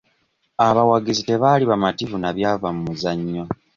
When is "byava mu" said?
2.37-2.81